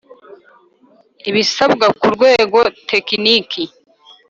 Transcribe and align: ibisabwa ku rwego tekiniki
ibisabwa 1.29 1.87
ku 1.99 2.07
rwego 2.15 2.59
tekiniki 2.89 3.63